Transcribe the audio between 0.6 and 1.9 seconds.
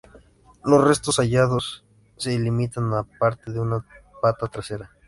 Los restos hallados